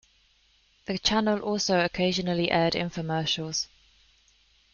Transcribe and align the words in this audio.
The 0.87 0.97
channel 0.97 1.41
also 1.41 1.79
occasionally 1.85 2.49
aired 2.49 2.73
informercials. 2.73 3.67